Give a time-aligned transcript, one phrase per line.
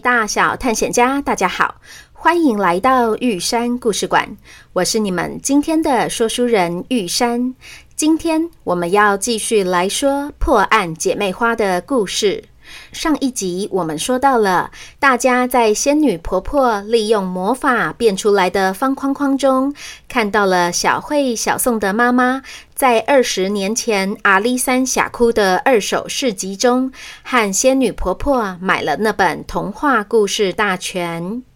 [0.00, 1.80] 大小探险家，大家好，
[2.12, 4.36] 欢迎来到玉山故事馆。
[4.72, 7.54] 我是你们今天的说书人玉山。
[7.96, 12.44] 今天我们要继续来说破案姐妹花的故事。
[12.92, 19.74] 上一集我们说到了，大家在仙女婆婆利用魔法变出来的方框框中，
[20.08, 22.42] 看到了小慧、小宋的妈妈
[22.74, 31.47] 在二十年前阿里山峡谷的二手市集中，和仙女婆婆买了那本童话故事大全。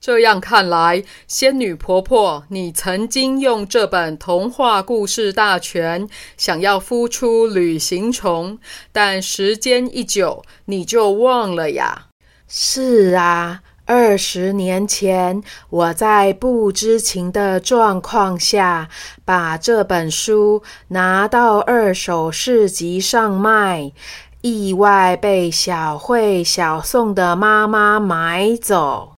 [0.00, 8.58] 这样看来，仙女婆婆，你曾经用这本童话故事大全想要孵出旅行虫，
[8.92, 12.06] 但时间一久，你就忘了呀？
[12.48, 18.88] 是啊，二十年前，我在不知情的状况下，
[19.24, 23.92] 把这本书拿到二手市集上卖，
[24.40, 29.09] 意外被小慧、小宋的妈妈买走。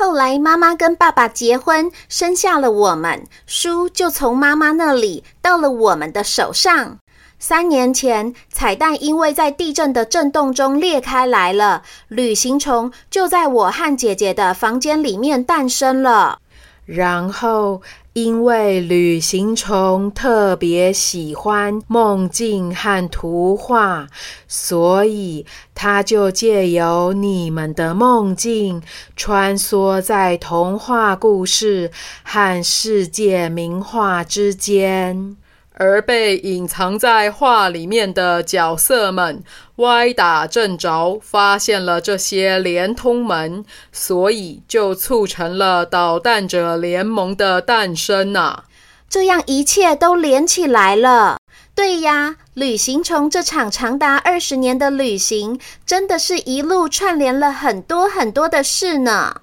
[0.00, 6.96] 后来妈妈跟爸爸结婚，生下了我们，书就从妈妈那里到了我们的手上。
[7.38, 16.38] 三年前，彩蛋因为在地震的震动中裂开来了，旅行虫就在我和姐姐的房间里面诞生了。
[16.86, 17.82] 然后，
[18.12, 24.08] 因为旅行虫特别喜欢梦境和图画，
[24.48, 28.82] 所以它就借由你们的梦境，
[29.14, 31.92] 穿梭在童话故事
[32.24, 35.36] 和世界名画之间。
[35.80, 39.42] 而被隐藏在画里面的角色们
[39.76, 48.64] 歪打正着，发现了这些连通门，所以就促成了捣蛋者联盟的诞生呐。
[49.08, 51.38] 这样一切都连起来了。
[51.74, 59.40] 对呀，旅行虫这场长达二十年的旅行，真的是一路串联了很多很多的事呢。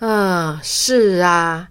[0.00, 1.68] 嗯，是啊。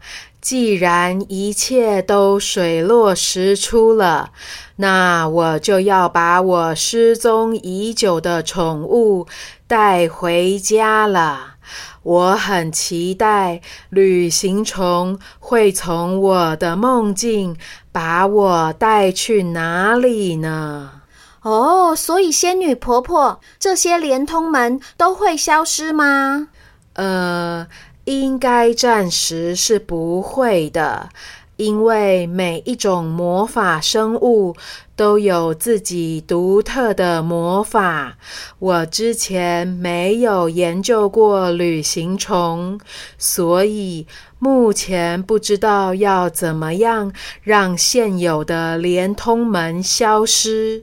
[0.47, 4.31] 既然一切都水落石出了，
[4.77, 9.27] 那我就要把我失踪已久的宠物
[9.67, 11.55] 带回家了。
[12.01, 13.59] 我很期待
[13.89, 17.57] 旅行虫会从我的梦境
[17.91, 21.01] 把我带去哪里呢？
[21.41, 26.47] 哦，所以仙女婆婆，这些连通门都会消失吗？
[26.93, 27.67] 呃。
[28.07, 31.09] 应该暂时是不会的，
[31.57, 34.55] 因为每一种魔法生物
[34.95, 38.17] 都有自己独特的魔法。
[38.59, 42.79] 我之前没有研究过旅行虫，
[43.17, 44.07] 所以
[44.39, 47.11] 目前不知道要怎么样
[47.43, 50.81] 让现有的连通门消失。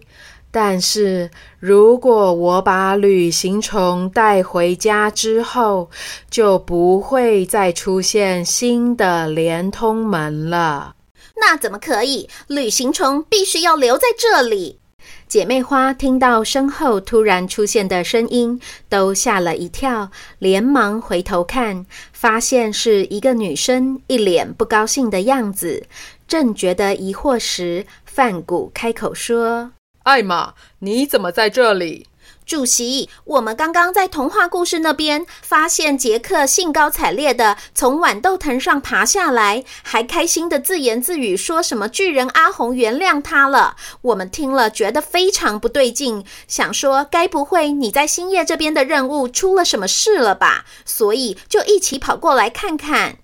[0.55, 1.29] 但是
[1.59, 5.91] 如果我把旅行虫带回家之后，
[6.31, 10.95] 就不会再出现新的连通门了。
[11.41, 12.29] 那怎么可以？
[12.47, 14.79] 旅行虫必须要留在这里。
[15.27, 20.09] 姐妹花听到身后突然出现的声音，都吓了一跳，
[20.39, 25.83] 连忙回头看，发现是一个女生，一脸不高兴的样子。
[26.29, 29.73] 正觉得疑惑时，范谷开口说。
[30.05, 32.07] 艾玛，你怎么在这里？
[32.45, 43.77] 主席，我们刚刚在童话故事那边发现杰克兴高采烈地从豌豆藤上爬下来，还开心地自言自语说什么巨人阿红原谅他了。
[44.03, 50.67] 我们听了觉得非常不对劲，想说该不会你在星夜这边的任务出了什么事了吧？
[50.85, 53.17] 所以就一起跑过来看看。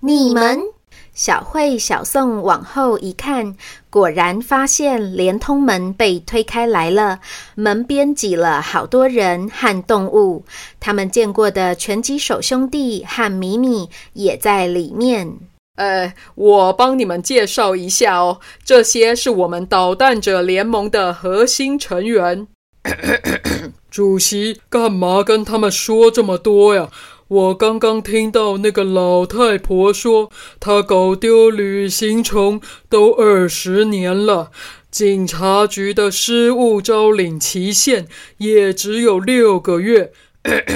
[0.00, 0.77] 你们？
[1.18, 3.56] 小慧、小宋往后一看，
[3.90, 7.18] 果然发现连通门被推开来了，
[7.56, 10.44] 门边挤了好多人和动物。
[10.78, 15.34] 他们见过的拳击手兄弟和米米也在里面。
[15.74, 22.46] 呃，我帮你们介绍一下哦，这些是我们捣蛋者联盟的核心成员。
[23.90, 26.88] 主席，干嘛跟他们说这么多呀？
[27.28, 32.58] 我刚刚听到那个老太婆说，她搞丢旅行虫
[32.88, 34.50] 都二十年了，
[34.90, 38.08] 警察局的失物招领期限
[38.38, 40.12] 也只有六个月，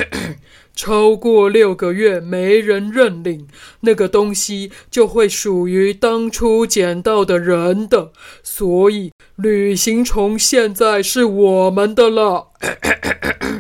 [0.77, 3.49] 超过六个月没人认领，
[3.81, 8.13] 那个东西就会属于当初捡到的人的，
[8.43, 12.49] 所以旅行虫现在是我们的了。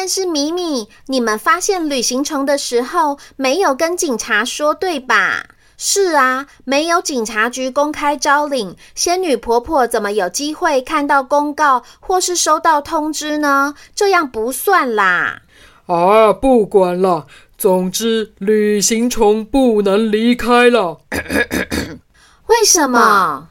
[0.00, 5.44] 但是米米，你们发现旅行虫的时候没有跟警察说，对吧？
[5.76, 13.74] 是啊，没有警察局公开招领，仙女婆婆怎么有机会看到公告或是收到通知呢？
[13.94, 15.42] 这样不算啦。
[15.84, 17.26] 啊，不管了，
[17.58, 21.02] 总之旅行虫不能离开了。
[22.48, 23.48] 为什么？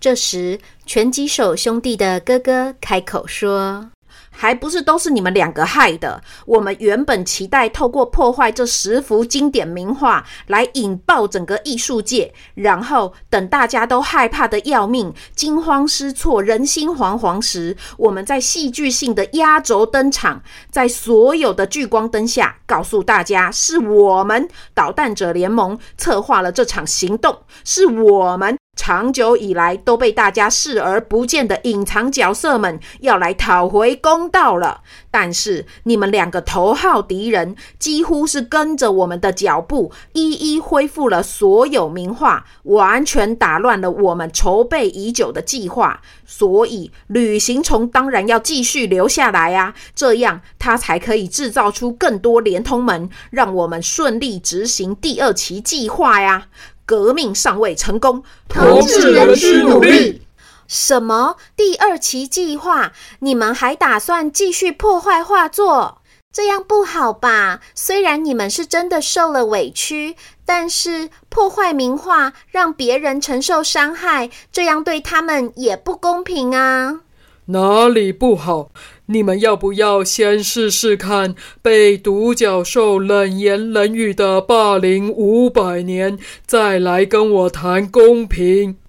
[0.00, 3.91] 这时，拳击手兄弟的哥哥开口说。
[4.32, 6.20] 还不是都是你们两个害的。
[6.46, 28.61] 我们原本期待透过破坏这十幅经典名画来引爆整个艺术界，然后等大家都害怕得要命、惊慌失措、人心惶惶时，我们在戏剧性的压轴登场，在所有的聚光灯下，告诉大家是我们捣蛋者联盟策划了这场行动，是我们。
[28.74, 34.80] 长久以来都被大家视而不见的隐藏角色们要来讨回公道了，
[35.10, 46.00] 但是你们两个头号敌人几乎是跟着我们的脚步，一一恢复了所有名画，完全打乱了我们筹备已久的计划。
[46.26, 56.48] 所以旅行虫当然要继续留下来啊，这样它才可以制造出更多连通门，让我们顺利执行第二期计划呀。
[56.84, 60.22] 革命尚未成功，同志仍需努力。
[60.68, 61.36] 什么？
[61.54, 62.92] 第二期计划？
[63.20, 65.98] 你们还打算继续破坏画作？
[66.32, 67.60] 这样不好吧？
[67.74, 77.00] 虽然你们是真的受了委屈，但是破坏名画，让别人承受伤害，这样对他们也不公平啊。
[77.46, 78.70] 哪里不好？
[79.06, 88.76] 你们要不要先试试看被独角兽冷言冷语的霸凌五百年，再来跟我谈公平？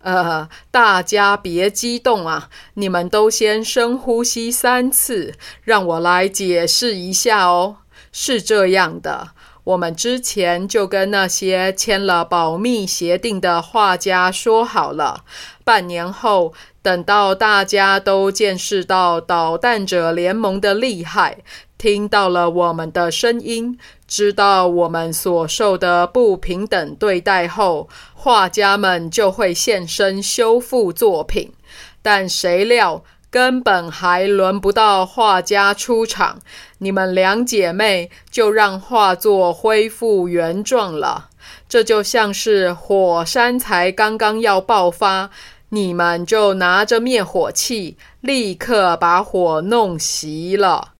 [0.00, 2.48] 呃，大家别激动啊！
[2.74, 5.34] 你们都先深呼吸三次，
[5.64, 7.78] 让我来解释一下哦。
[8.10, 9.32] 是这样的。
[9.68, 15.24] 我们之前就跟那些签了保密协定的画家说好了，
[15.62, 21.36] 半年后等到大家都见识到捣蛋者联盟的厉害，
[21.76, 31.52] 听到了我们的声音，知道我们所受的不平等对待后，画家们就会现身修复作品。
[32.00, 36.38] 但谁料，根本还轮不到画家出场，
[36.78, 41.28] 你们两姐妹就让画作恢复原状了。
[41.68, 45.28] 这就像是火山才刚刚要爆发，
[45.68, 50.92] 你们就拿着灭火器，立刻把火弄熄了。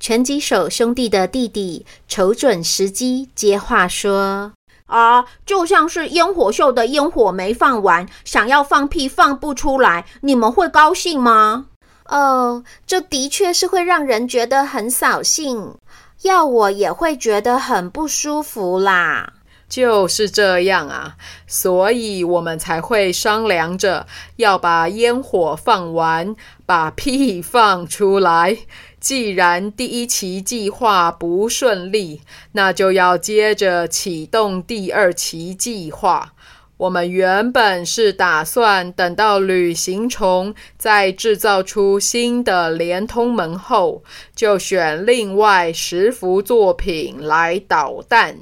[0.00, 4.52] 拳击手兄弟的弟弟瞅准时机接话说
[4.86, 11.66] ：“啊，就像是烟火秀的烟火没放完，想要放屁放不出来，你们会高兴吗？”
[12.08, 15.74] 哦，这的确是会让人觉得很扫兴，
[16.22, 19.32] 要我也会觉得很不舒服啦。
[19.68, 21.16] 就是这样啊，
[21.48, 28.56] 所以我们才会商量着要把烟火放完，把屁放出来。
[29.00, 32.22] 既然第一期计划不顺利，
[32.52, 36.32] 那就要接着启动第二期计划。
[36.78, 44.02] 我们原本是打算等到旅行虫再制造出新的连通门后，
[44.34, 48.40] 就选另外十幅作品来捣蛋。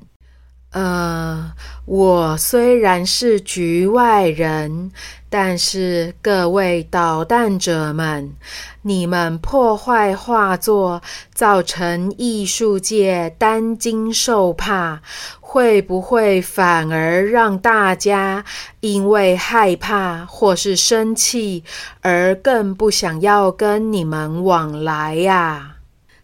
[0.72, 1.52] 呃，
[1.86, 4.90] 我虽然是局外人，
[5.28, 8.32] 但是各位捣蛋者们，
[8.80, 11.02] 你们破坏画作，
[11.34, 15.02] 造成艺术界担惊受怕，
[15.40, 18.42] 会不会反而让大家
[18.80, 21.64] 因为害怕或是生气，
[22.00, 25.73] 而更不想要跟你们往来呀？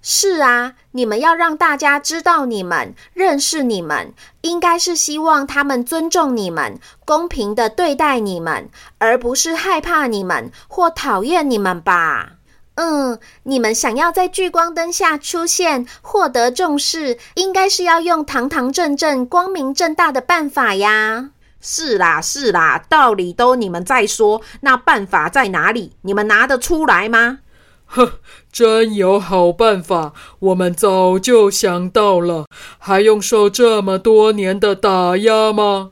[0.02, 12.32] 是啊，你们要让大家知道你们，认识你们，应该是希望他们尊重你们，公平的对待你们，而不是害怕你们或讨厌你们吧？
[12.76, 21.30] 嗯，你们想要在聚光灯下出现，获得重视，应该是要用堂堂正正、光明正大的办法呀。
[21.60, 25.92] 是啦，是啦，道理都你们在说，那办法在哪里？
[26.00, 27.40] 你们拿得出来吗？
[27.92, 28.12] 哼，
[28.52, 32.46] 真有好办法，我们早就想到了，
[32.78, 35.90] 还用受这么多年的打压吗？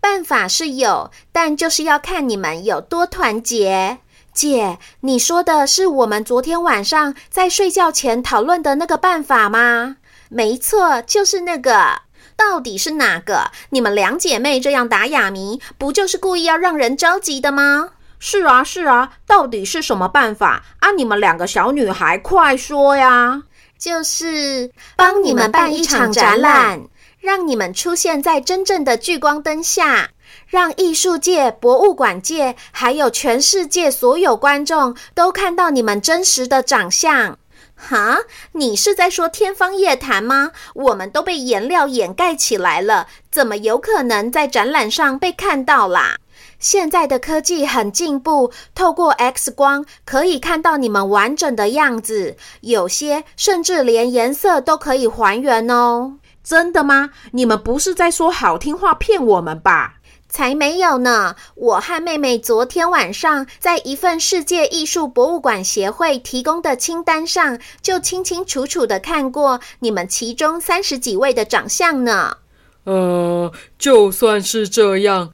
[0.00, 3.98] 办法是有，但就是要看你们有多团结。
[4.32, 9.98] 姐，你说的是我们昨天晚上在睡觉前讨论的那个办法吗？
[10.30, 12.00] 没错，就是那个。
[12.34, 13.50] 到底是哪个？
[13.70, 17.90] 你们两姐妹这样打哑谜，不就是故意要让人着急的吗？
[18.24, 20.92] 是啊，是啊，到底是什么办法啊？
[20.92, 23.42] 你们两个小女孩，快说呀！
[23.76, 26.82] 就是帮你们办一场展览，
[27.18, 30.10] 让你们出现在真正的聚光灯下，
[30.46, 37.36] 让艺术界、博物馆界，还有全世界所有观众都看到你们真实的长相。
[37.74, 38.18] 哈，
[38.52, 40.52] 你是在说天方夜谭吗？
[40.74, 46.18] 我们都被颜料掩盖起来了，怎么有可能在展览上被看到啦？
[46.58, 56.18] 现在的科技很进步，透过 X 光可以看到你们完整的样子，有些甚至连颜色都可以还原哦。
[56.44, 57.10] 真的吗？
[57.32, 59.94] 你们不是在说好听话骗我们吧？
[60.28, 61.36] 才没有呢！
[61.54, 72.38] 我和妹妹昨天晚上在一份世界艺术博物馆协会提供的清单上，就清清楚楚的看过你们其中三十几位的长相呢。
[72.84, 75.30] 呃，就算是这样，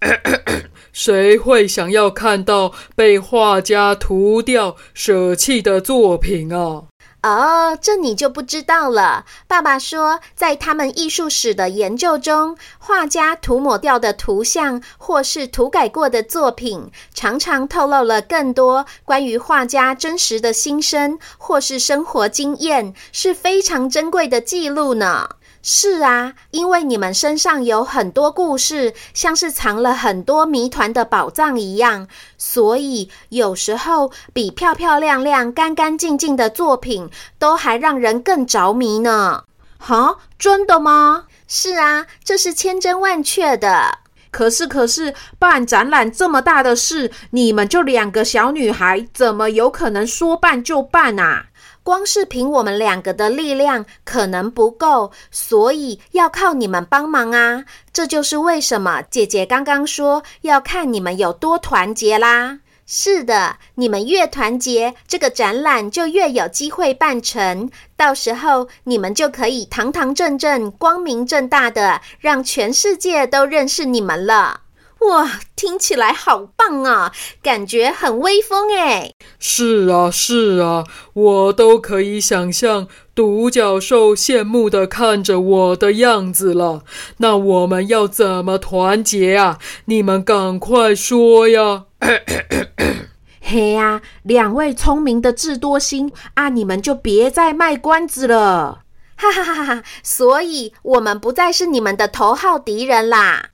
[0.92, 6.84] 谁会想要看到被画家涂掉、舍弃的作品啊？
[7.22, 9.24] 哦，这你就不知道了。
[9.48, 25.28] 爸爸说，在他们艺术史的研究中，画家涂抹掉的图像或是涂改过的作品，常常透露了更多关于画家真实的心声或是生活经验，是非常珍贵的记录呢。
[25.62, 39.44] 是啊，因为你们身上有很多故事，像是藏了很多谜团的宝藏一样，所以有时候比漂漂亮亮、干干净净的作品都还让人更着迷呢。
[39.78, 41.24] 哈，真的吗？
[41.46, 43.98] 是啊，这是千真万确的。
[44.30, 51.46] 可是，可是办展览这么大的事，你们就两个小女孩，怎么有可能说办就办啊？
[51.88, 57.64] 光是凭我们两个的力量可能不够，所以要靠你们帮忙啊！
[57.94, 62.58] 这就是为什么姐姐刚刚说要看你们有多团结啦。
[62.84, 67.70] 是的，你们越团结，这个展览就越有机会办成。
[67.96, 74.60] 到时候你们就可以堂堂正正、光明正大的让全世界都认识你们了。
[75.00, 77.12] 哇，听起来好棒啊！
[77.40, 79.14] 感觉很威风诶。
[79.38, 86.82] 是啊，是啊，我都可以想象独角兽羡慕的看着我的样子了。
[87.18, 89.58] 那我们要怎么团结啊？
[89.84, 91.84] 你们赶快说呀！
[93.40, 98.80] 嘿呀，两位聪明的智多星啊，你们就别再卖关子了。
[99.16, 99.82] 哈哈哈哈！
[100.02, 103.50] 所以我们不再是你们的头号敌人啦。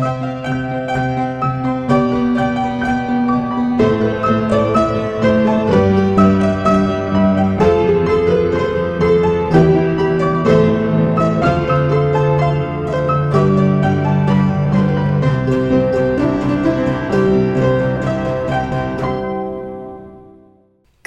[0.00, 1.07] Thank you.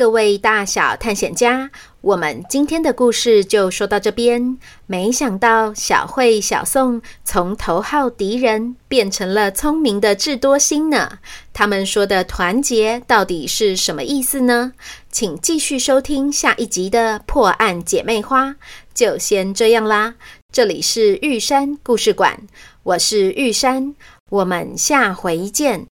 [0.01, 1.69] 各位大小探险家，
[2.01, 4.57] 我们今天的故事就说到这边。
[4.87, 11.19] 没想到小慧、小宋从头号敌人变成了聪明的智多星呢。
[11.53, 14.73] 他们说的团结到底是什么意思呢？
[15.11, 18.55] 请继续收听下一集的破案姐妹花。
[18.95, 20.15] 就先这样啦，
[20.51, 22.39] 这里是玉山故事馆，
[22.81, 23.93] 我是玉山，
[24.31, 25.85] 我们下回见。